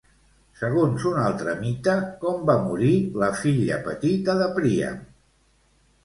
Segons 0.59 1.03
un 1.09 1.17
altre 1.23 1.51
mite, 1.57 1.93
com 2.23 2.39
va 2.49 2.55
morir 2.67 2.93
la 3.23 3.29
filla 3.41 3.77
petita 3.89 4.35
de 4.41 4.47
Príam? 4.57 4.97